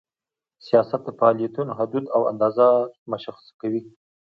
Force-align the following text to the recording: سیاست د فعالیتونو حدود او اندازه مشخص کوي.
سیاست 0.65 1.01
د 1.05 1.09
فعالیتونو 1.19 1.71
حدود 1.79 2.05
او 2.15 2.21
اندازه 2.31 2.65
مشخص 3.11 3.45
کوي. 3.61 3.81